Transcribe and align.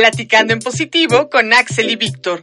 Platicando 0.00 0.54
en 0.54 0.60
positivo 0.60 1.28
con 1.28 1.52
Axel 1.52 1.90
y 1.90 1.96
Víctor. 1.96 2.40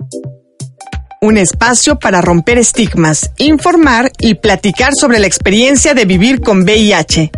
Un 1.21 1.39
espacio 1.39 1.97
para 1.97 2.21
romper 2.21 2.59
estigmas, 2.59 3.31
informar 3.39 4.11
y 4.19 4.35
platicar 4.35 4.91
sobre 4.93 5.17
la 5.17 5.25
experiencia 5.25 5.95
de 5.95 6.05
vivir 6.05 6.39
con 6.39 6.61
VIH. 6.61 7.31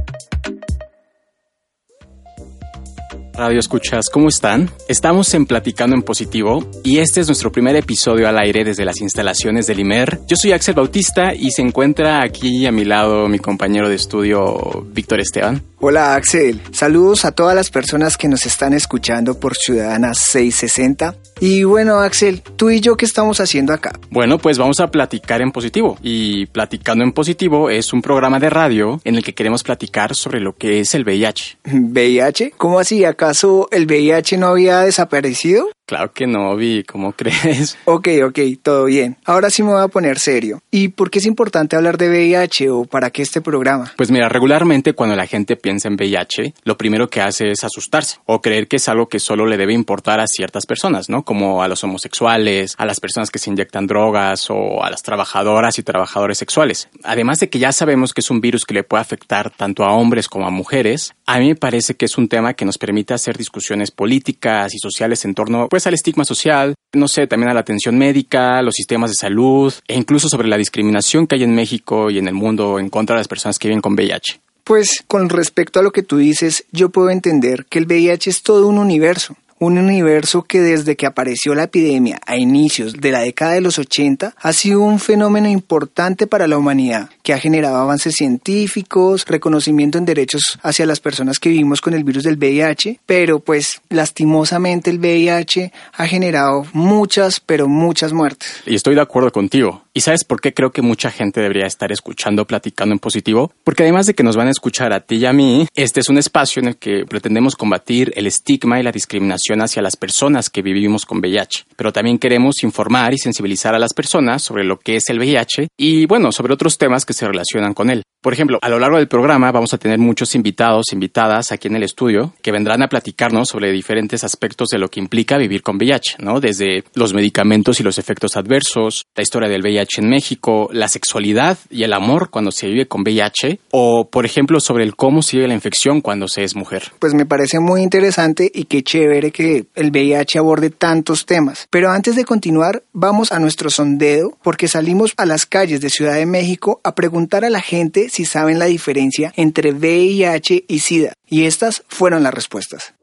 Radio 3.39 3.59
Escuchas, 3.59 4.09
¿cómo 4.11 4.27
están? 4.27 4.69
Estamos 4.89 5.33
en 5.33 5.45
Platicando 5.45 5.95
en 5.95 6.01
Positivo 6.01 6.69
y 6.83 6.97
este 6.97 7.21
es 7.21 7.27
nuestro 7.27 7.53
primer 7.53 7.73
episodio 7.77 8.27
al 8.27 8.37
aire 8.37 8.65
desde 8.65 8.83
las 8.83 8.99
instalaciones 8.99 9.65
del 9.65 9.79
IMER. 9.79 10.19
Yo 10.27 10.35
soy 10.35 10.51
Axel 10.51 10.75
Bautista 10.75 11.33
y 11.33 11.51
se 11.51 11.61
encuentra 11.61 12.21
aquí 12.21 12.65
a 12.65 12.73
mi 12.73 12.83
lado 12.83 13.29
mi 13.29 13.39
compañero 13.39 13.87
de 13.87 13.95
estudio 13.95 14.85
Víctor 14.91 15.21
Esteban. 15.21 15.63
Hola 15.77 16.15
Axel, 16.15 16.61
saludos 16.73 17.23
a 17.23 17.31
todas 17.31 17.55
las 17.55 17.69
personas 17.69 18.17
que 18.17 18.27
nos 18.27 18.45
están 18.45 18.73
escuchando 18.73 19.39
por 19.39 19.55
Ciudadana 19.55 20.13
660. 20.13 21.15
Y 21.41 21.63
bueno 21.63 21.99
Axel, 21.99 22.41
tú 22.41 22.69
y 22.69 22.81
yo 22.81 22.97
qué 22.97 23.05
estamos 23.05 23.39
haciendo 23.39 23.73
acá? 23.73 23.93
Bueno, 24.09 24.37
pues 24.37 24.57
vamos 24.57 24.79
a 24.81 24.91
platicar 24.91 25.41
en 25.41 25.51
positivo. 25.51 25.97
Y 26.01 26.47
Platicando 26.47 27.03
en 27.03 27.13
Positivo 27.13 27.69
es 27.69 27.93
un 27.93 28.01
programa 28.01 28.39
de 28.39 28.49
radio 28.49 28.99
en 29.05 29.15
el 29.15 29.23
que 29.23 29.33
queremos 29.33 29.63
platicar 29.63 30.15
sobre 30.15 30.41
lo 30.41 30.53
que 30.55 30.81
es 30.81 30.93
el 30.95 31.03
VIH. 31.03 31.59
¿VIH? 31.63 32.51
¿Cómo 32.57 32.79
así? 32.79 33.05
¿Acaso 33.05 33.69
el 33.71 33.85
VIH 33.85 34.37
no 34.37 34.47
había 34.47 34.79
desaparecido? 34.81 35.69
Claro 35.89 36.13
que 36.13 36.27
no, 36.27 36.55
Vi, 36.55 36.83
¿cómo 36.83 37.13
crees? 37.17 37.75
Ok, 37.85 38.09
ok, 38.23 38.39
todo 38.61 38.85
bien. 38.85 39.17
Ahora 39.25 39.49
sí 39.49 39.63
me 39.63 39.71
voy 39.71 39.81
a 39.81 39.87
poner 39.87 40.19
serio. 40.19 40.61
¿Y 40.69 40.89
por 40.89 41.09
qué 41.09 41.17
es 41.17 41.25
importante 41.25 41.75
hablar 41.75 41.97
de 41.97 42.09
VIH 42.09 42.69
o 42.69 42.85
para 42.85 43.09
qué 43.09 43.23
este 43.23 43.41
programa? 43.41 43.91
Pues 43.97 44.11
mira, 44.11 44.29
regularmente 44.29 44.93
cuando 44.93 45.15
la 45.15 45.25
gente 45.25 45.55
piensa 45.55 45.87
en 45.87 45.95
VIH, 45.95 46.53
lo 46.63 46.77
primero 46.77 47.09
que 47.09 47.21
hace 47.21 47.49
es 47.49 47.63
asustarse 47.63 48.19
o 48.27 48.39
creer 48.39 48.67
que 48.67 48.75
es 48.75 48.87
algo 48.87 49.09
que 49.09 49.19
solo 49.19 49.47
le 49.47 49.57
debe 49.57 49.73
importar 49.73 50.19
a 50.19 50.27
ciertas 50.27 50.67
personas, 50.67 51.09
¿no? 51.09 51.23
Como 51.23 51.63
a 51.63 51.67
los 51.67 51.83
homosexuales, 51.83 52.75
a 52.77 52.85
las 52.85 52.99
personas 52.99 53.31
que 53.31 53.39
se 53.39 53.49
inyectan 53.49 53.87
drogas 53.87 54.45
o 54.51 54.83
a 54.83 54.91
las 54.91 55.01
trabajadoras 55.01 55.79
y 55.79 55.81
trabajadores 55.81 56.37
sexuales. 56.37 56.87
Además 57.03 57.39
de 57.39 57.49
que 57.49 57.57
ya 57.57 57.71
sabemos 57.71 58.13
que 58.13 58.21
es 58.21 58.29
un 58.29 58.41
virus 58.41 58.63
que 58.63 58.75
le 58.75 58.83
puede 58.83 59.01
afectar 59.01 59.49
tanto 59.49 59.83
a 59.83 59.93
hombres 59.93 60.27
como 60.27 60.45
a 60.45 60.51
mujeres, 60.51 61.15
a 61.25 61.39
mí 61.39 61.47
me 61.47 61.55
parece 61.55 61.95
que 61.95 62.05
es 62.05 62.15
un 62.19 62.27
tema 62.27 62.53
que 62.53 62.65
nos 62.65 62.77
permite 62.77 63.15
hacer 63.15 63.39
discusiones 63.39 63.89
políticas 63.89 64.75
y 64.75 64.77
sociales 64.77 65.25
en 65.25 65.33
torno 65.33 65.67
pues 65.67 65.78
al 65.87 65.93
estigma 65.93 66.25
social, 66.25 66.75
no 66.93 67.07
sé, 67.07 67.27
también 67.27 67.49
a 67.49 67.53
la 67.53 67.59
atención 67.61 67.97
médica, 67.97 68.61
los 68.61 68.75
sistemas 68.75 69.11
de 69.11 69.15
salud 69.15 69.73
e 69.87 69.95
incluso 69.95 70.29
sobre 70.29 70.47
la 70.47 70.57
discriminación 70.57 71.27
que 71.27 71.35
hay 71.35 71.43
en 71.43 71.55
México 71.55 72.09
y 72.09 72.17
en 72.17 72.27
el 72.27 72.33
mundo 72.33 72.79
en 72.79 72.89
contra 72.89 73.15
de 73.15 73.19
las 73.19 73.27
personas 73.27 73.59
que 73.59 73.67
viven 73.67 73.81
con 73.81 73.93
VIH. 73.93 74.39
Pues 74.63 75.03
con 75.07 75.29
respecto 75.29 75.79
a 75.79 75.83
lo 75.83 75.91
que 75.91 76.03
tú 76.03 76.17
dices, 76.17 76.65
yo 76.71 76.89
puedo 76.89 77.09
entender 77.09 77.65
que 77.65 77.79
el 77.79 77.85
VIH 77.85 78.29
es 78.29 78.43
todo 78.43 78.67
un 78.67 78.77
universo 78.77 79.35
un 79.59 79.77
universo 79.77 80.43
que 80.43 80.61
desde 80.61 80.95
que 80.95 81.05
apareció 81.05 81.53
la 81.53 81.63
epidemia 81.63 82.19
a 82.25 82.37
inicios 82.37 82.93
de 82.93 83.11
la 83.11 83.19
década 83.19 83.53
de 83.53 83.61
los 83.61 83.77
80 83.77 84.33
ha 84.37 84.53
sido 84.53 84.81
un 84.81 84.99
fenómeno 84.99 85.49
importante 85.49 86.27
para 86.27 86.47
la 86.47 86.57
humanidad, 86.57 87.09
que 87.23 87.33
ha 87.33 87.39
generado 87.39 87.77
avances 87.77 88.15
científicos, 88.15 89.25
reconocimiento 89.27 89.97
en 89.97 90.05
derechos 90.05 90.57
hacia 90.61 90.85
las 90.85 90.99
personas 90.99 91.39
que 91.39 91.49
vivimos 91.49 91.81
con 91.81 91.93
el 91.93 92.03
virus 92.03 92.23
del 92.23 92.37
VIH, 92.37 93.01
pero 93.05 93.39
pues 93.39 93.81
lastimosamente 93.89 94.89
el 94.89 94.99
VIH 94.99 95.71
ha 95.93 96.07
generado 96.07 96.65
muchas, 96.73 97.39
pero 97.39 97.67
muchas 97.67 98.13
muertes. 98.13 98.61
Y 98.65 98.75
estoy 98.75 98.95
de 98.95 99.01
acuerdo 99.01 99.31
contigo. 99.31 99.83
¿Y 99.99 100.01
sabes 100.01 100.23
por 100.23 100.39
qué 100.39 100.53
creo 100.53 100.71
que 100.71 100.81
mucha 100.81 101.11
gente 101.11 101.41
debería 101.41 101.65
estar 101.65 101.91
escuchando 101.91 102.47
Platicando 102.47 102.93
en 102.93 102.99
Positivo? 102.99 103.51
Porque 103.65 103.83
además 103.83 104.05
de 104.05 104.13
que 104.13 104.23
nos 104.23 104.37
van 104.37 104.47
a 104.47 104.51
escuchar 104.51 104.93
a 104.93 105.01
ti 105.01 105.15
y 105.15 105.25
a 105.25 105.33
mí, 105.33 105.67
este 105.75 105.99
es 105.99 106.07
un 106.07 106.17
espacio 106.17 106.61
en 106.61 106.69
el 106.69 106.77
que 106.77 107.03
pretendemos 107.05 107.57
combatir 107.57 108.13
el 108.15 108.25
estigma 108.25 108.79
y 108.79 108.83
la 108.83 108.93
discriminación 108.93 109.61
hacia 109.61 109.81
las 109.81 109.97
personas 109.97 110.49
que 110.49 110.61
vivimos 110.61 111.05
con 111.05 111.17
VIH. 111.17 111.65
Pero 111.75 111.91
también 111.91 112.17
queremos 112.17 112.63
informar 112.63 113.13
y 113.13 113.17
sensibilizar 113.17 113.75
a 113.75 113.79
las 113.79 113.93
personas 113.93 114.41
sobre 114.41 114.63
lo 114.63 114.79
que 114.79 114.95
es 114.95 115.09
el 115.09 115.19
VIH 115.19 115.67
y, 115.77 116.05
bueno, 116.05 116.31
sobre 116.31 116.53
otros 116.53 116.77
temas 116.77 117.05
que 117.05 117.11
se 117.11 117.27
relacionan 117.27 117.73
con 117.73 117.89
él. 117.89 118.03
Por 118.21 118.33
ejemplo, 118.33 118.59
a 118.61 118.67
lo 118.67 118.79
largo 118.79 118.97
del 118.97 119.07
programa 119.07 119.49
vamos 119.53 119.73
a 119.73 119.77
tener 119.77 119.97
muchos 119.97 120.35
invitados, 120.35 120.91
invitadas 120.91 121.53
aquí 121.53 121.69
en 121.69 121.77
el 121.77 121.83
estudio 121.83 122.33
que 122.41 122.51
vendrán 122.51 122.83
a 122.83 122.89
platicarnos 122.89 123.47
sobre 123.47 123.71
diferentes 123.71 124.25
aspectos 124.25 124.67
de 124.67 124.77
lo 124.77 124.89
que 124.89 124.99
implica 124.99 125.37
vivir 125.37 125.61
con 125.61 125.77
VIH, 125.77 126.17
¿no? 126.19 126.41
Desde 126.41 126.83
los 126.95 127.13
medicamentos 127.13 127.79
y 127.79 127.83
los 127.83 127.97
efectos 127.97 128.35
adversos, 128.35 129.05
la 129.15 129.23
historia 129.23 129.47
del 129.47 129.61
VIH 129.61 130.01
en 130.01 130.09
México, 130.09 130.67
la 130.73 130.89
sexualidad 130.89 131.57
y 131.69 131.83
el 131.83 131.93
amor 131.93 132.29
cuando 132.29 132.51
se 132.51 132.67
vive 132.67 132.87
con 132.87 133.03
VIH, 133.03 133.57
o 133.71 134.09
por 134.09 134.25
ejemplo 134.25 134.59
sobre 134.59 134.83
el 134.83 134.97
cómo 134.97 135.21
se 135.21 135.37
vive 135.37 135.47
la 135.47 135.53
infección 135.53 136.01
cuando 136.01 136.27
se 136.27 136.43
es 136.43 136.57
mujer. 136.57 136.91
Pues 136.99 137.13
me 137.13 137.25
parece 137.25 137.61
muy 137.61 137.81
interesante 137.81 138.51
y 138.53 138.65
qué 138.65 138.83
chévere 138.83 139.31
que 139.31 139.67
el 139.75 139.91
VIH 139.91 140.39
aborde 140.39 140.71
tantos 140.71 141.25
temas. 141.25 141.69
Pero 141.69 141.89
antes 141.89 142.17
de 142.17 142.25
continuar, 142.25 142.83
vamos 142.91 143.31
a 143.31 143.39
nuestro 143.39 143.69
sondeo 143.69 144.37
porque 144.43 144.67
salimos 144.67 145.13
a 145.15 145.25
las 145.25 145.45
calles 145.45 145.79
de 145.79 145.89
Ciudad 145.89 146.15
de 146.15 146.25
México 146.25 146.81
a 146.83 146.95
preguntar 146.95 147.45
a 147.45 147.49
la 147.49 147.61
gente 147.61 148.08
si 148.09 148.25
saben 148.25 148.59
la 148.59 148.65
diferencia 148.65 149.33
entre 149.35 149.71
VIH 149.71 150.65
y 150.67 150.79
SIDA. 150.79 151.13
Y 151.27 151.45
estas 151.45 151.83
fueron 151.87 152.23
las 152.23 152.33
respuestas 152.33 152.93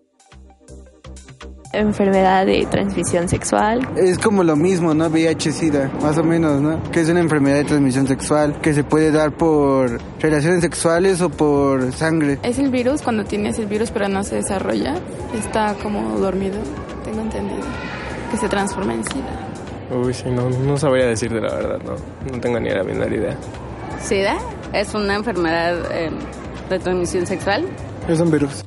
enfermedad 1.79 2.47
de 2.47 2.67
transmisión 2.67 3.29
sexual. 3.29 3.87
Es 3.97 4.19
como 4.19 4.43
lo 4.45 4.57
mismo, 4.57 4.95
¿no? 4.95 5.09
VIH-Sida, 5.09 5.91
más 6.01 6.19
o 6.19 6.25
menos, 6.25 6.61
¿no? 6.61 6.83
Que 6.91 7.01
es 7.01 7.09
una 7.09 7.21
enfermedad 7.21 7.57
de 7.57 7.65
transmisión 7.65 8.07
sexual 8.07 8.61
que 8.61 8.75
se 8.75 8.85
puede 8.85 9.11
dar 9.11 9.33
por 9.33 10.01
relaciones 10.21 10.63
sexuales 10.63 11.21
o 11.21 11.29
por 11.29 11.93
sangre. 11.93 12.39
Es 12.43 12.59
el 12.59 12.71
virus 12.71 13.03
cuando 13.03 13.25
tienes 13.25 13.59
el 13.59 13.67
virus 13.67 13.91
pero 13.91 14.09
no 14.09 14.23
se 14.25 14.37
desarrolla, 14.37 14.95
está 15.35 15.75
como 15.83 16.19
dormido, 16.19 16.59
tengo 17.05 17.21
entendido, 17.21 17.63
que 18.31 18.37
se 18.37 18.49
transforma 18.49 18.95
en 18.95 19.05
SIDA. 19.05 19.49
Uy, 19.91 20.13
sí, 20.13 20.25
no, 20.31 20.51
no 20.51 20.77
sabría 20.77 21.07
decirte 21.07 21.41
la 21.41 21.55
verdad, 21.55 21.79
no, 21.85 22.33
no 22.33 22.41
tengo 22.41 22.59
ni 22.59 22.71
la 22.71 22.83
menor 22.83 23.13
idea. 23.13 23.37
SIDA 24.01 24.37
es 24.73 24.95
una 24.95 25.15
enfermedad 25.15 25.91
eh, 25.93 26.11
de 26.69 26.79
transmisión 26.79 27.27
sexual. 27.27 27.67
Es 28.09 28.21
un 28.21 28.31
virus. 28.31 28.65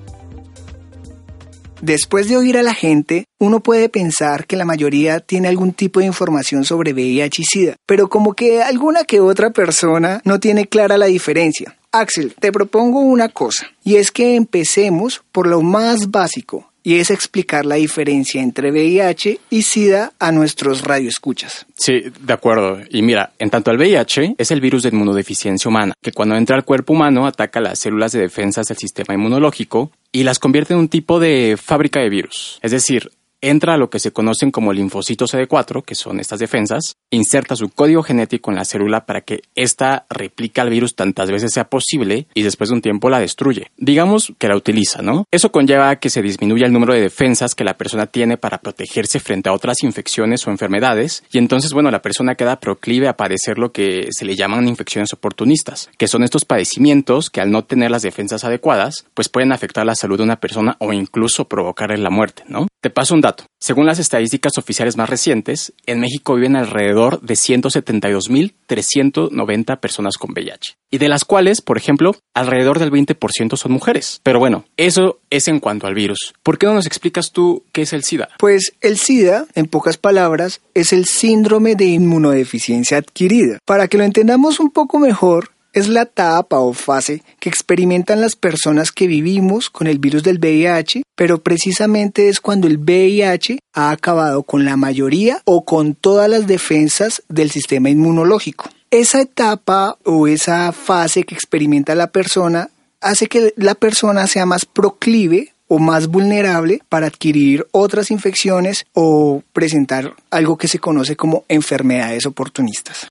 Después 1.81 2.27
de 2.27 2.35
oír 2.35 2.57
a 2.57 2.63
la 2.63 2.73
gente, 2.73 3.25
uno 3.39 3.61
puede 3.61 3.87
pensar 3.87 4.45
que 4.45 4.57
la 4.57 4.65
mayoría 4.65 5.21
tiene 5.21 5.47
algún 5.47 5.71
tipo 5.71 6.01
de 6.01 6.07
información 6.07 6.65
sobre 6.65 6.91
VIH 6.91 7.41
y 7.41 7.45
SIDA, 7.45 7.75
pero 7.85 8.09
como 8.09 8.33
que 8.33 8.61
alguna 8.61 9.05
que 9.05 9.21
otra 9.21 9.51
persona 9.51 10.21
no 10.25 10.41
tiene 10.41 10.67
clara 10.67 10.97
la 10.97 11.05
diferencia. 11.05 11.77
Axel, 11.91 12.35
te 12.37 12.51
propongo 12.51 12.99
una 12.99 13.29
cosa, 13.29 13.67
y 13.83 13.95
es 13.95 14.11
que 14.11 14.35
empecemos 14.35 15.23
por 15.31 15.47
lo 15.47 15.61
más 15.61 16.11
básico, 16.11 16.68
y 16.83 16.95
es 16.95 17.11
explicar 17.11 17.65
la 17.65 17.75
diferencia 17.75 18.41
entre 18.41 18.71
VIH 18.71 19.39
y 19.49 19.61
SIDA 19.63 20.13
a 20.19 20.31
nuestros 20.31 20.83
radioescuchas. 20.83 21.65
Sí, 21.77 22.03
de 22.19 22.33
acuerdo. 22.33 22.79
Y 22.89 23.01
mira, 23.01 23.33
en 23.39 23.49
tanto 23.49 23.71
el 23.71 23.77
VIH 23.77 24.35
es 24.37 24.51
el 24.51 24.61
virus 24.61 24.83
de 24.83 24.89
inmunodeficiencia 24.89 25.69
humana, 25.69 25.93
que 26.01 26.11
cuando 26.11 26.35
entra 26.35 26.55
al 26.55 26.65
cuerpo 26.65 26.93
humano 26.93 27.27
ataca 27.27 27.59
las 27.59 27.79
células 27.79 28.11
de 28.11 28.21
defensas 28.21 28.67
del 28.67 28.77
sistema 28.77 29.13
inmunológico 29.13 29.91
y 30.11 30.23
las 30.23 30.39
convierte 30.39 30.73
en 30.73 30.79
un 30.79 30.89
tipo 30.89 31.19
de 31.19 31.57
fábrica 31.61 31.99
de 31.99 32.09
virus. 32.09 32.59
Es 32.61 32.71
decir, 32.71 33.11
entra 33.41 33.73
a 33.73 33.77
lo 33.77 33.89
que 33.89 33.99
se 33.99 34.11
conocen 34.11 34.51
como 34.51 34.73
linfocitos 34.73 35.33
CD4, 35.33 35.83
que 35.83 35.95
son 35.95 36.19
estas 36.19 36.39
defensas, 36.39 36.97
inserta 37.09 37.55
su 37.55 37.69
código 37.69 38.03
genético 38.03 38.51
en 38.51 38.57
la 38.57 38.65
célula 38.65 39.05
para 39.05 39.21
que 39.21 39.41
ésta 39.55 40.05
replique 40.09 40.61
al 40.61 40.69
virus 40.69 40.95
tantas 40.95 41.31
veces 41.31 41.53
sea 41.53 41.69
posible 41.69 42.27
y 42.33 42.43
después 42.43 42.69
de 42.69 42.75
un 42.75 42.81
tiempo 42.81 43.09
la 43.09 43.19
destruye. 43.19 43.71
Digamos 43.77 44.33
que 44.37 44.47
la 44.47 44.55
utiliza, 44.55 45.01
¿no? 45.01 45.25
Eso 45.31 45.51
conlleva 45.51 45.89
a 45.89 45.95
que 45.97 46.09
se 46.09 46.21
disminuya 46.21 46.65
el 46.65 46.73
número 46.73 46.93
de 46.93 47.01
defensas 47.01 47.55
que 47.55 47.63
la 47.63 47.77
persona 47.77 48.07
tiene 48.07 48.37
para 48.37 48.59
protegerse 48.59 49.19
frente 49.19 49.49
a 49.49 49.53
otras 49.53 49.83
infecciones 49.83 50.45
o 50.45 50.51
enfermedades 50.51 51.23
y 51.31 51.37
entonces, 51.37 51.73
bueno, 51.73 51.91
la 51.91 52.01
persona 52.01 52.35
queda 52.35 52.59
proclive 52.59 53.07
a 53.07 53.17
padecer 53.17 53.57
lo 53.57 53.71
que 53.71 54.07
se 54.11 54.25
le 54.25 54.35
llaman 54.35 54.67
infecciones 54.67 55.13
oportunistas, 55.13 55.89
que 55.97 56.07
son 56.07 56.23
estos 56.23 56.45
padecimientos 56.45 57.29
que 57.29 57.41
al 57.41 57.51
no 57.51 57.63
tener 57.63 57.91
las 57.91 58.01
defensas 58.01 58.43
adecuadas, 58.43 59.05
pues 59.13 59.29
pueden 59.29 59.51
afectar 59.51 59.85
la 59.85 59.95
salud 59.95 60.17
de 60.17 60.23
una 60.23 60.39
persona 60.39 60.75
o 60.79 60.93
incluso 60.93 61.47
provocarle 61.47 61.97
la 61.97 62.09
muerte, 62.09 62.43
¿no? 62.47 62.67
Te 62.81 62.89
paso 62.89 63.13
un 63.13 63.21
dato. 63.21 63.28
Según 63.59 63.85
las 63.85 63.99
estadísticas 63.99 64.57
oficiales 64.57 64.97
más 64.97 65.09
recientes, 65.09 65.73
en 65.85 65.99
México 65.99 66.35
viven 66.35 66.55
alrededor 66.55 67.19
de 67.21 67.33
172.390 67.33 69.79
personas 69.79 70.17
con 70.17 70.31
VIH, 70.31 70.77
y 70.89 70.97
de 70.97 71.09
las 71.09 71.25
cuales, 71.25 71.61
por 71.61 71.77
ejemplo, 71.77 72.15
alrededor 72.33 72.79
del 72.79 72.91
20% 72.91 73.57
son 73.57 73.71
mujeres. 73.71 74.21
Pero 74.23 74.39
bueno, 74.39 74.65
eso 74.77 75.19
es 75.29 75.47
en 75.47 75.59
cuanto 75.59 75.85
al 75.87 75.93
virus. 75.93 76.33
¿Por 76.41 76.57
qué 76.57 76.65
no 76.67 76.73
nos 76.73 76.87
explicas 76.87 77.31
tú 77.31 77.63
qué 77.71 77.83
es 77.83 77.93
el 77.93 78.03
SIDA? 78.03 78.29
Pues 78.39 78.73
el 78.81 78.97
SIDA, 78.97 79.45
en 79.55 79.67
pocas 79.67 79.97
palabras, 79.97 80.61
es 80.73 80.91
el 80.93 81.05
síndrome 81.05 81.75
de 81.75 81.85
inmunodeficiencia 81.85 82.97
adquirida. 82.97 83.59
Para 83.65 83.87
que 83.87 83.97
lo 83.97 84.05
entendamos 84.05 84.59
un 84.59 84.71
poco 84.71 84.97
mejor, 84.99 85.51
es 85.73 85.87
la 85.87 86.03
etapa 86.03 86.59
o 86.59 86.73
fase 86.73 87.23
que 87.39 87.49
experimentan 87.49 88.21
las 88.21 88.35
personas 88.35 88.91
que 88.91 89.07
vivimos 89.07 89.69
con 89.69 89.87
el 89.87 89.99
virus 89.99 90.23
del 90.23 90.39
VIH, 90.39 91.03
pero 91.15 91.41
precisamente 91.41 92.29
es 92.29 92.39
cuando 92.39 92.67
el 92.67 92.77
VIH 92.77 93.59
ha 93.73 93.91
acabado 93.91 94.43
con 94.43 94.65
la 94.65 94.77
mayoría 94.77 95.41
o 95.45 95.65
con 95.65 95.95
todas 95.95 96.29
las 96.29 96.47
defensas 96.47 97.23
del 97.29 97.51
sistema 97.51 97.89
inmunológico. 97.89 98.69
Esa 98.91 99.21
etapa 99.21 99.97
o 100.03 100.27
esa 100.27 100.71
fase 100.71 101.23
que 101.23 101.35
experimenta 101.35 101.93
la 101.93 102.11
persona 102.11 102.69
hace 103.01 103.27
que 103.27 103.53
la 103.55 103.75
persona 103.75 104.27
sea 104.27 104.45
más 104.45 104.65
proclive 104.65 105.53
o 105.67 105.77
más 105.77 106.07
vulnerable 106.07 106.81
para 106.89 107.07
adquirir 107.07 107.67
otras 107.71 108.11
infecciones 108.11 108.85
o 108.93 109.43
presentar 109.53 110.15
algo 110.31 110.57
que 110.57 110.67
se 110.67 110.79
conoce 110.79 111.15
como 111.15 111.45
enfermedades 111.47 112.25
oportunistas. 112.25 113.07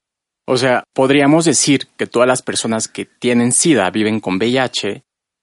O 0.51 0.57
sea, 0.57 0.85
podríamos 0.95 1.45
decir 1.45 1.89
que 1.99 2.07
todas 2.07 2.27
las 2.27 2.41
personas 2.41 2.89
que 2.89 3.05
tienen 3.05 3.53
SIDA 3.53 3.91
viven 3.91 4.19
con 4.19 4.37
VIH 4.37 5.03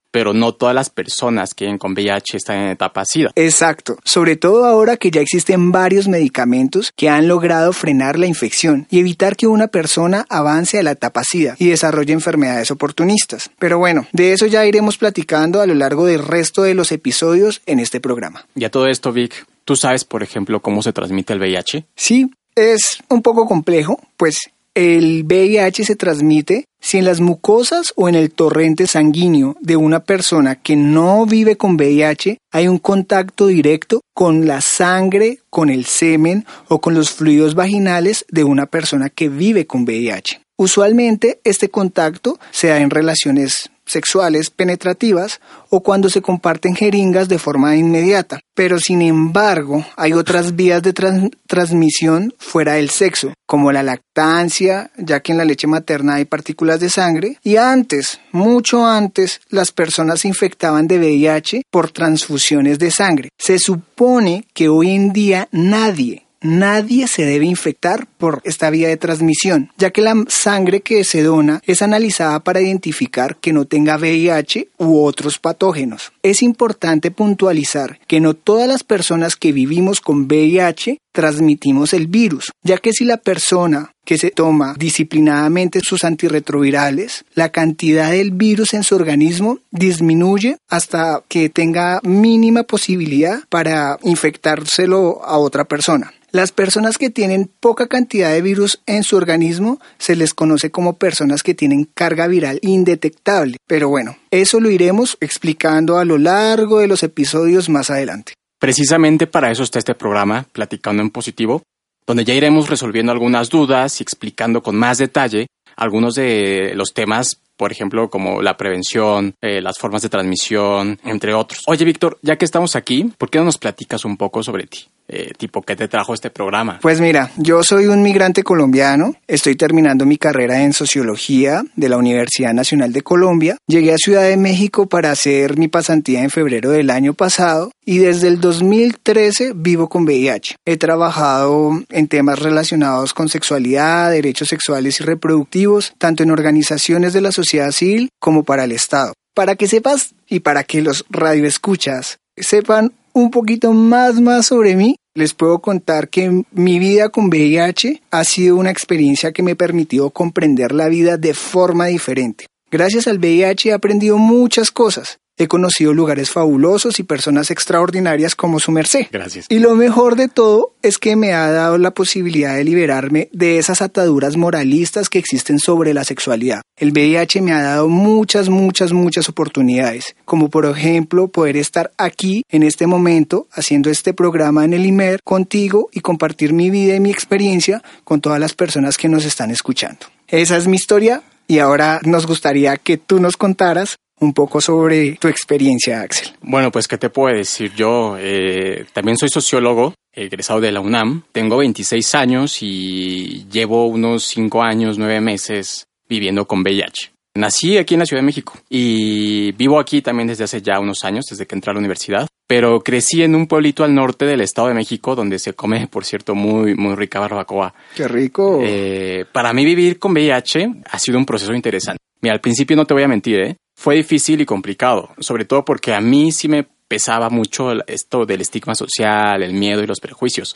pero 0.10 0.34
no 0.34 0.54
todas 0.54 0.74
las 0.74 0.90
personas 0.90 1.54
que 1.54 1.66
viven 1.66 1.78
con 1.78 1.92
VIH 1.92 2.38
están 2.38 2.58
en 2.60 2.70
etapa 2.70 3.04
SIDA. 3.04 3.32
Exacto, 3.36 3.98
sobre 4.06 4.38
todo 4.38 4.64
ahora 4.64 4.96
que 4.96 5.12
ya 5.12 5.20
existen 5.20 5.74
varios 5.74 6.08
medicamentos 6.08 6.94
que 6.96 7.10
han 7.10 7.28
logrado 7.28 7.74
frenar 7.74 8.18
la 8.18 8.26
infección 8.26 8.88
y 8.90 9.00
evitar 9.00 9.36
que 9.36 9.46
una 9.46 9.68
persona 9.68 10.26
avance 10.30 10.80
a 10.80 10.84
la 10.84 10.92
etapa 10.92 11.22
SIDA 11.26 11.58
y 11.60 11.68
desarrolle 11.68 12.14
enfermedades 12.14 12.72
oportunistas. 12.72 13.52
Pero 13.60 13.78
bueno, 13.78 14.08
de 14.14 14.32
eso 14.32 14.46
ya 14.46 14.66
iremos 14.66 14.98
platicando 14.98 15.60
a 15.60 15.68
lo 15.68 15.74
largo 15.74 16.06
del 16.06 16.24
resto 16.24 16.64
de 16.64 16.76
los 16.76 16.94
episodios 16.94 17.62
en 17.66 17.82
este 17.82 18.00
programa. 18.00 18.48
Y 18.56 18.64
a 18.64 18.72
todo 18.72 18.88
esto, 18.88 19.12
Vic, 19.12 19.46
¿tú 19.66 19.76
sabes, 19.76 20.06
por 20.06 20.24
ejemplo, 20.24 20.62
cómo 20.62 20.82
se 20.82 20.94
transmite 20.94 21.34
el 21.34 21.40
VIH? 21.40 21.88
Sí, 21.94 22.32
es 22.56 23.00
un 23.10 23.22
poco 23.22 23.48
complejo, 23.48 24.00
pues 24.16 24.38
el 24.76 25.24
VIH 25.24 25.86
se 25.86 25.96
transmite 25.96 26.66
si 26.82 26.98
en 26.98 27.06
las 27.06 27.22
mucosas 27.22 27.94
o 27.96 28.10
en 28.10 28.16
el 28.16 28.32
torrente 28.32 28.88
sanguíneo 28.88 29.56
de 29.62 29.78
una 29.78 30.02
persona 30.02 30.56
que 30.56 30.76
no 30.76 31.26
vive 31.26 31.56
con 31.56 31.76
VIH 31.76 32.38
hay 32.52 32.68
un 32.68 32.78
contacto 32.78 33.48
directo 33.48 34.02
con 34.14 34.46
la 34.46 34.62
sangre, 34.62 35.40
con 35.50 35.70
el 35.70 35.86
semen 35.86 36.46
o 36.68 36.82
con 36.82 36.94
los 36.94 37.12
fluidos 37.12 37.56
vaginales 37.56 38.26
de 38.30 38.44
una 38.44 38.66
persona 38.66 39.10
que 39.10 39.30
vive 39.30 39.66
con 39.66 39.84
VIH. 39.84 40.42
Usualmente 40.58 41.40
este 41.44 41.70
contacto 41.70 42.38
se 42.52 42.68
da 42.68 42.80
en 42.80 42.90
relaciones 42.90 43.72
sexuales 43.86 44.50
penetrativas 44.50 45.40
o 45.70 45.82
cuando 45.82 46.10
se 46.10 46.22
comparten 46.22 46.76
jeringas 46.76 47.28
de 47.28 47.40
forma 47.40 47.76
inmediata. 47.76 48.40
Pero 48.54 48.80
sin 48.80 49.02
embargo, 49.02 49.86
hay 49.96 50.14
otras 50.14 50.56
vías 50.56 50.82
de 50.82 50.94
transmisión 50.94 52.34
fuera 52.38 52.74
del 52.74 52.90
sexo, 52.90 53.34
como 53.46 53.72
la 53.72 53.84
lactancia, 53.84 54.92
ya 54.98 55.20
que 55.20 55.32
en 55.32 55.38
la 55.38 55.46
leche 55.46 55.68
materna 55.68 56.16
hay 56.16 56.26
partículas 56.26 56.80
de 56.80 56.90
sangre, 56.90 57.38
y 57.44 57.58
antes, 57.58 58.20
mucho 58.32 58.86
antes, 58.86 59.42
las 59.50 59.72
personas 59.72 60.22
se 60.22 60.28
infectaban 60.28 60.88
de 60.88 61.00
VIH 61.00 61.64
por 61.70 61.92
transfusiones 61.92 62.80
de 62.80 62.92
sangre. 62.92 63.30
Se 63.38 63.60
supone 63.60 64.46
que 64.54 64.70
hoy 64.70 64.92
en 64.92 65.14
día 65.14 65.48
nadie 65.52 66.25
nadie 66.46 67.08
se 67.08 67.26
debe 67.26 67.46
infectar 67.46 68.08
por 68.18 68.42
esta 68.46 68.70
vía 68.70 68.88
de 68.88 68.98
transmisión, 68.98 69.72
ya 69.78 69.92
que 69.92 70.02
la 70.02 70.16
sangre 70.28 70.82
que 70.82 71.04
se 71.04 71.24
dona 71.24 71.62
es 71.66 71.82
analizada 71.82 72.40
para 72.42 72.62
identificar 72.62 73.38
que 73.38 73.54
no 73.54 73.66
tenga 73.66 73.98
VIH 73.98 74.70
u 74.78 75.04
otros 75.04 75.40
patógenos. 75.40 76.14
Es 76.24 76.42
importante 76.42 77.12
puntualizar 77.12 78.00
que 78.08 78.20
no 78.20 78.34
todas 78.34 78.68
las 78.68 78.84
personas 78.84 79.36
que 79.36 79.52
vivimos 79.52 80.02
con 80.02 80.26
VIH 80.26 81.00
transmitimos 81.16 81.94
el 81.94 82.06
virus, 82.06 82.52
ya 82.62 82.78
que 82.78 82.94
si 82.94 83.06
la 83.06 83.18
persona 83.18 83.92
que 84.06 84.20
se 84.20 84.30
toma 84.30 84.76
disciplinadamente 84.78 85.80
sus 85.80 86.04
antirretrovirales, 86.04 87.26
la 87.34 87.50
cantidad 87.50 88.12
del 88.12 88.32
virus 88.32 88.76
en 88.76 88.84
su 88.84 88.94
organismo 88.94 89.58
disminuye 89.72 90.58
hasta 90.70 91.24
que 91.28 91.50
tenga 91.50 92.02
mínima 92.04 92.64
posibilidad 92.64 93.40
para 93.50 93.98
infectárselo 94.04 95.26
a 95.26 95.40
otra 95.40 95.66
persona. 95.66 96.14
Las 96.32 96.52
personas 96.52 96.98
que 96.98 97.10
tienen 97.10 97.50
poca 97.62 97.88
cantidad 97.88 98.30
de 98.30 98.42
virus 98.42 98.82
en 98.86 99.04
su 99.04 99.16
organismo 99.16 99.80
se 99.98 100.18
les 100.18 100.34
conoce 100.34 100.70
como 100.70 100.98
personas 100.98 101.44
que 101.44 101.54
tienen 101.54 101.88
carga 101.96 102.28
viral 102.28 102.60
indetectable. 102.62 103.56
Pero 103.66 103.88
bueno, 103.88 104.18
eso 104.32 104.60
lo 104.60 104.70
iremos 104.70 105.18
explicando 105.22 105.98
a 105.98 106.04
lo 106.04 106.18
largo 106.18 106.80
de 106.80 106.90
los 106.90 107.04
episodios 107.04 107.70
más 107.70 107.90
adelante. 107.90 108.34
Precisamente 108.60 109.28
para 109.28 109.52
eso 109.52 109.64
está 109.64 109.80
este 109.80 109.96
programa, 109.96 110.46
Platicando 110.52 111.02
en 111.02 111.10
Positivo, 111.10 111.64
donde 112.08 112.24
ya 112.24 112.34
iremos 112.34 112.70
resolviendo 112.70 113.12
algunas 113.12 113.50
dudas 113.50 114.00
y 114.00 114.04
explicando 114.04 114.62
con 114.62 114.76
más 114.76 114.98
detalle 114.98 115.48
algunos 115.76 116.16
de 116.16 116.74
los 116.76 116.94
temas 116.94 117.42
por 117.58 117.72
ejemplo, 117.72 118.10
como 118.10 118.42
la 118.42 118.58
prevención, 118.58 119.36
eh, 119.42 119.62
las 119.62 119.78
formas 119.78 120.02
de 120.02 120.10
transmisión, 120.10 121.00
entre 121.04 121.34
otros. 121.34 121.64
Oye, 121.68 121.86
Víctor, 121.86 122.20
ya 122.22 122.38
que 122.38 122.46
estamos 122.46 122.76
aquí, 122.76 123.12
¿por 123.18 123.30
qué 123.30 123.40
no 123.40 123.46
nos 123.46 123.58
platicas 123.58 124.06
un 124.06 124.18
poco 124.18 124.44
sobre 124.44 124.68
ti? 124.68 124.86
Eh, 125.08 125.34
tipo, 125.38 125.62
¿qué 125.62 125.76
te 125.76 125.88
trajo 125.88 126.14
este 126.14 126.32
programa? 126.32 126.80
Pues 126.82 127.00
mira, 127.00 127.32
yo 127.38 127.62
soy 127.64 127.86
un 127.86 128.02
migrante 128.02 128.44
colombiano, 128.44 129.16
estoy 129.28 129.56
terminando 129.56 130.06
mi 130.06 130.18
carrera 130.18 130.64
en 130.64 130.74
sociología 130.74 131.64
de 131.76 131.90
la 131.90 131.98
Universidad 131.98 132.54
Nacional 132.54 132.92
de 132.92 133.04
Colombia, 133.04 133.58
llegué 133.68 133.94
a 133.94 133.98
Ciudad 133.98 134.24
de 134.24 134.38
México 134.38 134.88
para 134.88 135.12
hacer 135.12 135.58
mi 135.58 135.68
pasantía 135.68 136.24
en 136.24 136.32
febrero 136.32 136.72
del 136.72 136.90
año 136.90 137.14
pasado 137.14 137.72
y 137.86 138.00
desde 138.00 138.28
el 138.28 138.42
2013 138.42 139.54
vivo 139.56 139.90
con 139.90 140.04
VIH. 140.06 140.56
He 140.66 140.78
trabajado 140.78 141.72
en 141.90 142.08
temas 142.08 142.40
relacionados 142.40 143.14
con 143.14 143.30
sexualidad, 143.30 144.12
derechos 144.12 144.48
sexuales 144.48 145.00
y 145.00 145.04
reproductivos, 145.04 145.94
tanto 146.00 146.24
en 146.24 146.32
organizaciones 146.32 147.14
de 147.14 147.22
la 147.22 147.32
sociedad 147.32 147.72
civil 147.72 148.10
como 148.20 148.44
para 148.44 148.64
el 148.64 148.72
Estado. 148.72 149.14
Para 149.36 149.56
que 149.56 149.68
sepas 149.68 150.16
y 150.28 150.40
para 150.40 150.64
que 150.64 150.82
los 150.82 151.06
radioescuchas 151.10 152.20
sepan 152.38 152.94
un 153.16 153.32
poquito 153.32 153.72
más 153.72 154.20
más 154.20 154.48
sobre 154.48 154.76
mí, 154.76 154.98
les 155.16 155.34
puedo 155.34 155.60
contar 155.60 156.10
que 156.10 156.44
mi 156.52 156.80
vida 156.80 157.08
con 157.08 157.30
VIH 157.30 158.02
ha 158.12 158.24
sido 158.26 158.58
una 158.58 158.72
experiencia 158.72 159.32
que 159.32 159.42
me 159.42 159.56
permitió 159.56 160.10
comprender 160.10 160.74
la 160.74 160.90
vida 160.90 161.16
de 161.16 161.34
forma 161.34 161.86
diferente. 161.86 162.48
Gracias 162.70 163.08
al 163.08 163.20
VIH 163.20 163.70
he 163.70 163.74
aprendido 163.74 164.18
muchas 164.18 164.70
cosas, 164.70 165.20
He 165.38 165.48
conocido 165.48 165.94
lugares 165.94 166.32
fabulosos 166.32 167.00
y 167.00 167.04
personas 167.04 167.52
extraordinarias 167.52 168.36
como 168.36 168.60
su 168.60 168.72
merced. 168.72 169.08
Gracias. 169.12 169.48
Y 169.50 169.60
lo 169.60 169.76
mejor 169.76 170.16
de 170.16 170.30
todo 170.30 170.74
es 170.82 170.98
que 170.98 171.18
me 171.18 171.34
ha 171.34 171.52
dado 171.52 171.78
la 171.78 171.92
posibilidad 171.92 172.56
de 172.56 172.64
liberarme 172.64 173.28
de 173.34 173.58
esas 173.58 173.82
ataduras 173.82 174.38
moralistas 174.38 175.10
que 175.10 175.20
existen 175.20 175.60
sobre 175.60 175.94
la 175.94 176.06
sexualidad. 176.06 176.62
El 176.78 176.92
VIH 176.92 177.42
me 177.42 177.52
ha 177.52 177.62
dado 177.62 177.90
muchas, 177.90 178.48
muchas, 178.48 178.94
muchas 178.94 179.28
oportunidades, 179.28 180.16
como 180.24 180.50
por 180.50 180.66
ejemplo 180.66 181.28
poder 181.28 181.58
estar 181.58 181.92
aquí 181.98 182.44
en 182.50 182.64
este 182.64 182.88
momento 182.88 183.48
haciendo 183.52 183.90
este 183.90 184.14
programa 184.14 184.64
en 184.64 184.74
el 184.74 184.86
IMER 184.86 185.20
contigo 185.24 185.90
y 185.92 186.00
compartir 186.00 186.54
mi 186.54 186.70
vida 186.70 186.96
y 186.96 187.02
mi 187.02 187.12
experiencia 187.12 187.84
con 188.06 188.22
todas 188.22 188.40
las 188.40 188.54
personas 188.54 188.98
que 188.98 189.10
nos 189.10 189.26
están 189.26 189.52
escuchando. 189.52 190.06
Esa 190.28 190.56
es 190.56 190.68
mi 190.68 190.78
historia 190.78 191.24
y 191.48 191.60
ahora 191.60 192.00
nos 192.04 192.26
gustaría 192.26 192.78
que 192.78 192.98
tú 192.98 193.20
nos 193.20 193.38
contaras 193.38 193.98
un 194.20 194.34
poco 194.34 194.62
sobre 194.62 195.14
tu 195.16 195.28
experiencia, 195.28 196.02
Axel. 196.02 196.30
Bueno, 196.42 196.72
pues, 196.72 196.88
¿qué 196.88 196.98
te 196.98 197.10
puedo 197.10 197.36
decir? 197.36 197.74
Yo 197.76 198.18
eh, 198.20 198.86
también 198.94 199.18
soy 199.18 199.30
sociólogo, 199.30 199.94
egresado 200.14 200.62
de 200.62 200.72
la 200.72 200.80
UNAM. 200.80 201.24
Tengo 201.32 201.58
26 201.58 202.16
años 202.16 202.62
y 202.62 203.46
llevo 203.52 203.88
unos 203.88 204.24
5 204.26 204.64
años, 204.64 204.98
9 204.98 205.22
meses 205.22 205.88
viviendo 206.08 206.46
con 206.46 206.62
VIH. 206.62 207.12
Nací 207.38 207.78
aquí 207.78 207.96
en 207.96 208.00
la 208.00 208.06
Ciudad 208.06 208.22
de 208.22 208.28
México 208.28 208.54
y 208.70 209.52
vivo 209.54 209.78
aquí 209.78 210.02
también 210.02 210.28
desde 210.28 210.46
hace 210.46 210.62
ya 210.62 210.80
unos 210.80 211.04
años, 211.04 211.26
desde 211.30 211.46
que 211.46 211.56
entré 211.56 211.72
a 211.72 211.74
la 211.74 211.80
universidad. 211.80 212.28
Pero 212.48 212.80
crecí 212.80 213.24
en 213.24 213.36
un 213.36 213.48
pueblito 213.48 213.84
al 213.84 213.94
norte 213.94 214.26
del 214.26 214.40
Estado 214.40 214.70
de 214.70 214.76
México 214.76 215.16
donde 215.16 215.40
se 215.40 215.54
come, 215.54 215.88
por 215.88 216.06
cierto, 216.06 216.34
muy, 216.34 216.76
muy 216.76 216.96
rica 216.96 217.20
barbacoa. 217.20 217.74
¡Qué 217.96 218.08
rico! 218.08 218.62
Eh, 218.64 219.26
para 219.32 219.52
mí 219.52 219.66
vivir 219.66 220.00
con 220.00 220.14
VIH 220.14 220.84
ha 220.90 221.00
sido 221.00 221.18
un 221.18 221.26
proceso 221.26 221.54
interesante. 221.54 222.00
Mira, 222.22 222.36
al 222.36 222.42
principio 222.42 222.78
no 222.78 222.86
te 222.86 222.94
voy 222.94 223.04
a 223.04 223.08
mentir, 223.10 223.40
¿eh? 223.42 223.58
Fue 223.76 223.96
difícil 223.96 224.42
y 224.42 224.46
complicado, 224.46 225.10
sobre 225.20 225.46
todo 225.46 225.66
porque 225.66 225.94
a 225.94 226.02
mí 226.02 226.32
sí 226.32 226.48
me 226.48 226.66
pesaba 226.88 227.30
mucho 227.30 227.72
esto 227.88 228.26
del 228.26 228.42
estigma 228.42 228.74
social, 228.74 229.44
el 229.44 229.54
miedo 229.54 229.84
y 229.84 229.88
los 229.88 230.00
prejuicios. 230.00 230.56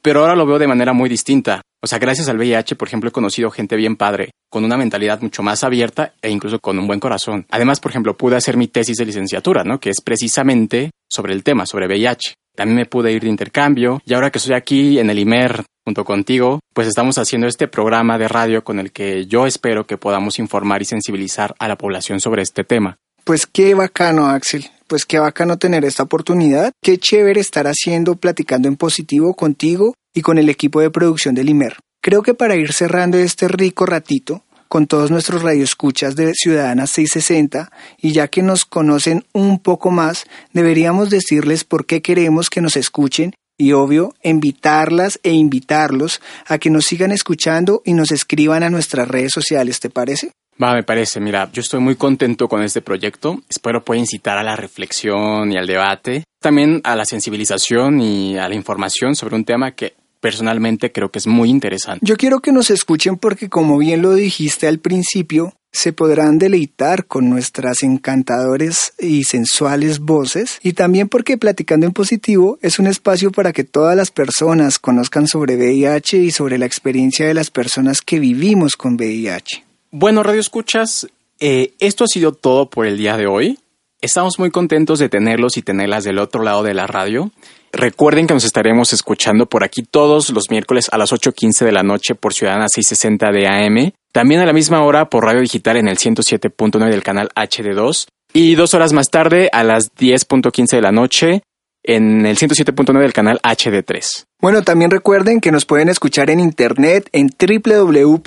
Pero 0.00 0.20
ahora 0.20 0.36
lo 0.36 0.46
veo 0.46 0.58
de 0.58 0.66
manera 0.66 0.92
muy 0.92 1.08
distinta. 1.08 1.62
O 1.82 1.86
sea, 1.86 1.98
gracias 1.98 2.28
al 2.28 2.38
VIH, 2.38 2.76
por 2.76 2.88
ejemplo, 2.88 3.08
he 3.08 3.12
conocido 3.12 3.50
gente 3.50 3.76
bien 3.76 3.96
padre, 3.96 4.30
con 4.50 4.64
una 4.64 4.76
mentalidad 4.76 5.20
mucho 5.20 5.42
más 5.42 5.64
abierta 5.64 6.14
e 6.22 6.30
incluso 6.30 6.58
con 6.58 6.78
un 6.78 6.86
buen 6.86 7.00
corazón. 7.00 7.46
Además, 7.50 7.80
por 7.80 7.90
ejemplo, 7.90 8.16
pude 8.16 8.36
hacer 8.36 8.56
mi 8.56 8.68
tesis 8.68 8.96
de 8.96 9.06
licenciatura, 9.06 9.64
¿no? 9.64 9.78
Que 9.80 9.90
es 9.90 10.00
precisamente 10.00 10.90
sobre 11.10 11.34
el 11.34 11.42
tema, 11.42 11.66
sobre 11.66 11.86
VIH. 11.86 12.34
También 12.54 12.76
me 12.76 12.86
pude 12.86 13.12
ir 13.12 13.22
de 13.22 13.28
intercambio 13.28 14.00
y 14.06 14.14
ahora 14.14 14.30
que 14.30 14.38
estoy 14.38 14.54
aquí 14.54 14.98
en 14.98 15.10
el 15.10 15.18
IMER 15.18 15.64
junto 15.84 16.04
contigo, 16.04 16.60
pues 16.72 16.88
estamos 16.88 17.18
haciendo 17.18 17.46
este 17.46 17.68
programa 17.68 18.18
de 18.18 18.28
radio 18.28 18.64
con 18.64 18.78
el 18.78 18.90
que 18.90 19.26
yo 19.26 19.46
espero 19.46 19.86
que 19.86 19.98
podamos 19.98 20.38
informar 20.38 20.82
y 20.82 20.86
sensibilizar 20.86 21.54
a 21.58 21.68
la 21.68 21.76
población 21.76 22.20
sobre 22.20 22.42
este 22.42 22.64
tema. 22.64 22.96
Pues 23.24 23.46
qué 23.46 23.74
bacano, 23.74 24.28
Axel. 24.28 24.66
Pues 24.86 25.06
qué 25.06 25.18
bacano 25.18 25.58
tener 25.58 25.84
esta 25.84 26.02
oportunidad. 26.02 26.72
Qué 26.82 26.98
chévere 26.98 27.40
estar 27.40 27.66
haciendo, 27.66 28.16
platicando 28.16 28.68
en 28.68 28.76
positivo 28.76 29.34
contigo 29.34 29.94
y 30.14 30.22
con 30.22 30.38
el 30.38 30.48
equipo 30.48 30.80
de 30.80 30.90
producción 30.90 31.34
del 31.34 31.48
IMER. 31.48 31.76
Creo 32.02 32.22
que 32.22 32.34
para 32.34 32.56
ir 32.56 32.72
cerrando 32.72 33.18
este 33.18 33.48
rico 33.48 33.86
ratito, 33.86 34.44
con 34.68 34.86
todos 34.86 35.10
nuestros 35.10 35.42
radioescuchas 35.42 36.16
de 36.16 36.32
Ciudadanas 36.34 36.90
660 36.90 37.70
y 37.96 38.12
ya 38.12 38.28
que 38.28 38.42
nos 38.42 38.64
conocen 38.64 39.24
un 39.32 39.58
poco 39.60 39.90
más, 39.90 40.24
deberíamos 40.52 41.10
decirles 41.10 41.64
por 41.64 41.86
qué 41.86 42.02
queremos 42.02 42.50
que 42.50 42.60
nos 42.60 42.76
escuchen 42.76 43.34
y 43.56 43.72
obvio, 43.72 44.14
invitarlas 44.22 45.20
e 45.22 45.32
invitarlos 45.32 46.20
a 46.46 46.58
que 46.58 46.70
nos 46.70 46.84
sigan 46.84 47.12
escuchando 47.12 47.82
y 47.84 47.94
nos 47.94 48.10
escriban 48.10 48.62
a 48.62 48.70
nuestras 48.70 49.08
redes 49.08 49.32
sociales, 49.32 49.80
¿te 49.80 49.90
parece? 49.90 50.32
Va, 50.62 50.74
me 50.74 50.84
parece. 50.84 51.20
Mira, 51.20 51.50
yo 51.52 51.60
estoy 51.60 51.80
muy 51.80 51.96
contento 51.96 52.48
con 52.48 52.62
este 52.62 52.80
proyecto. 52.80 53.40
Espero 53.48 53.84
pueda 53.84 54.00
incitar 54.00 54.38
a 54.38 54.42
la 54.42 54.54
reflexión 54.54 55.52
y 55.52 55.56
al 55.56 55.66
debate, 55.66 56.24
también 56.40 56.80
a 56.84 56.94
la 56.94 57.04
sensibilización 57.04 58.00
y 58.00 58.38
a 58.38 58.48
la 58.48 58.54
información 58.54 59.16
sobre 59.16 59.34
un 59.34 59.44
tema 59.44 59.72
que 59.72 59.94
personalmente 60.20 60.92
creo 60.92 61.10
que 61.10 61.18
es 61.18 61.26
muy 61.26 61.50
interesante. 61.50 62.06
Yo 62.06 62.16
quiero 62.16 62.40
que 62.40 62.52
nos 62.52 62.70
escuchen 62.70 63.16
porque 63.16 63.48
como 63.48 63.78
bien 63.78 64.00
lo 64.00 64.14
dijiste 64.14 64.66
al 64.66 64.78
principio, 64.78 65.52
se 65.74 65.92
podrán 65.92 66.38
deleitar 66.38 67.06
con 67.06 67.28
nuestras 67.28 67.82
encantadores 67.82 68.94
y 68.98 69.24
sensuales 69.24 69.98
voces 69.98 70.60
y 70.62 70.74
también 70.74 71.08
porque 71.08 71.36
Platicando 71.36 71.84
en 71.84 71.92
Positivo 71.92 72.58
es 72.62 72.78
un 72.78 72.86
espacio 72.86 73.32
para 73.32 73.52
que 73.52 73.64
todas 73.64 73.96
las 73.96 74.12
personas 74.12 74.78
conozcan 74.78 75.26
sobre 75.26 75.56
VIH 75.56 76.18
y 76.18 76.30
sobre 76.30 76.58
la 76.58 76.66
experiencia 76.66 77.26
de 77.26 77.34
las 77.34 77.50
personas 77.50 78.02
que 78.02 78.20
vivimos 78.20 78.76
con 78.76 78.94
VIH. 78.94 79.64
Bueno, 79.90 80.22
Radio 80.22 80.40
Escuchas, 80.40 81.08
eh, 81.40 81.74
esto 81.80 82.04
ha 82.04 82.08
sido 82.08 82.32
todo 82.32 82.70
por 82.70 82.86
el 82.86 82.96
día 82.96 83.16
de 83.16 83.26
hoy. 83.26 83.58
Estamos 84.00 84.38
muy 84.38 84.52
contentos 84.52 85.00
de 85.00 85.08
tenerlos 85.08 85.56
y 85.56 85.62
tenerlas 85.62 86.04
del 86.04 86.20
otro 86.20 86.44
lado 86.44 86.62
de 86.62 86.74
la 86.74 86.86
radio. 86.86 87.32
Recuerden 87.72 88.28
que 88.28 88.34
nos 88.34 88.44
estaremos 88.44 88.92
escuchando 88.92 89.46
por 89.46 89.64
aquí 89.64 89.82
todos 89.82 90.30
los 90.30 90.50
miércoles 90.50 90.88
a 90.92 90.98
las 90.98 91.12
8.15 91.12 91.64
de 91.64 91.72
la 91.72 91.82
noche 91.82 92.14
por 92.14 92.32
Ciudadana 92.32 92.68
660 92.68 93.32
de 93.32 93.48
AM. 93.48 93.92
También 94.14 94.40
a 94.40 94.46
la 94.46 94.52
misma 94.52 94.80
hora 94.84 95.10
por 95.10 95.24
radio 95.24 95.40
digital 95.40 95.76
en 95.76 95.88
el 95.88 95.98
107.9 95.98 96.88
del 96.88 97.02
canal 97.02 97.30
HD2. 97.34 98.06
Y 98.32 98.54
dos 98.54 98.72
horas 98.72 98.92
más 98.92 99.10
tarde 99.10 99.50
a 99.52 99.64
las 99.64 99.92
10.15 99.92 100.68
de 100.68 100.80
la 100.80 100.92
noche 100.92 101.42
en 101.82 102.24
el 102.24 102.38
107.9 102.38 103.00
del 103.00 103.12
canal 103.12 103.40
HD3. 103.42 104.26
Bueno, 104.40 104.62
también 104.62 104.92
recuerden 104.92 105.40
que 105.40 105.50
nos 105.50 105.64
pueden 105.64 105.88
escuchar 105.88 106.30
en 106.30 106.38
internet 106.38 107.08
en 107.10 107.28
www.imer.mx 107.28 108.22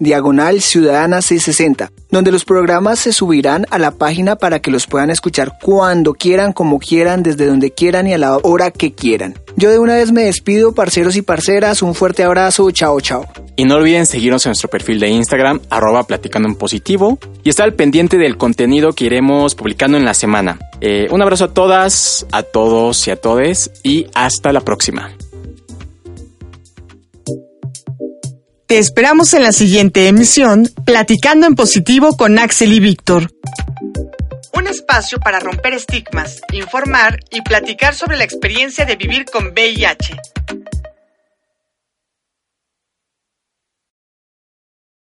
diagonal 0.00 0.60
ciudadana 0.62 1.22
660, 1.22 1.92
donde 2.10 2.32
los 2.32 2.44
programas 2.44 2.98
se 2.98 3.12
subirán 3.12 3.66
a 3.70 3.78
la 3.78 3.92
página 3.92 4.34
para 4.34 4.58
que 4.58 4.72
los 4.72 4.88
puedan 4.88 5.10
escuchar 5.10 5.58
cuando 5.62 6.14
quieran, 6.14 6.52
como 6.52 6.80
quieran, 6.80 7.22
desde 7.22 7.46
donde 7.46 7.70
quieran 7.70 8.08
y 8.08 8.14
a 8.14 8.18
la 8.18 8.36
hora 8.38 8.72
que 8.72 8.94
quieran. 8.94 9.34
Yo 9.58 9.70
de 9.70 9.78
una 9.78 9.94
vez 9.94 10.12
me 10.12 10.24
despido, 10.24 10.74
parceros 10.74 11.16
y 11.16 11.22
parceras, 11.22 11.80
un 11.80 11.94
fuerte 11.94 12.22
abrazo, 12.22 12.70
chao 12.72 13.00
chao. 13.00 13.26
Y 13.56 13.64
no 13.64 13.76
olviden 13.76 14.04
seguirnos 14.04 14.44
en 14.44 14.50
nuestro 14.50 14.68
perfil 14.68 15.00
de 15.00 15.08
Instagram, 15.08 15.60
arroba 15.70 16.02
platicando 16.02 16.46
en 16.46 16.56
positivo, 16.56 17.18
y 17.42 17.48
estar 17.48 17.64
al 17.64 17.72
pendiente 17.72 18.18
del 18.18 18.36
contenido 18.36 18.92
que 18.92 19.06
iremos 19.06 19.54
publicando 19.54 19.96
en 19.96 20.04
la 20.04 20.12
semana. 20.12 20.58
Eh, 20.82 21.06
un 21.10 21.22
abrazo 21.22 21.44
a 21.44 21.54
todas, 21.54 22.26
a 22.32 22.42
todos 22.42 23.08
y 23.08 23.10
a 23.10 23.16
todes, 23.16 23.70
y 23.82 24.06
hasta 24.12 24.52
la 24.52 24.60
próxima. 24.60 25.10
Te 28.66 28.76
esperamos 28.76 29.32
en 29.32 29.42
la 29.42 29.52
siguiente 29.52 30.06
emisión, 30.06 30.68
Platicando 30.84 31.46
en 31.46 31.54
Positivo 31.54 32.14
con 32.18 32.38
Axel 32.38 32.74
y 32.74 32.80
Víctor. 32.80 33.30
Un 34.56 34.66
espacio 34.66 35.20
para 35.20 35.38
romper 35.38 35.74
estigmas, 35.74 36.40
informar 36.50 37.20
y 37.30 37.42
platicar 37.42 37.94
sobre 37.94 38.16
la 38.16 38.24
experiencia 38.24 38.86
de 38.86 38.96
vivir 38.96 39.26
con 39.26 39.48
VIH. 39.48 40.16